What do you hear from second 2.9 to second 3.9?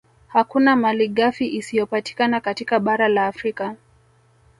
la Afrika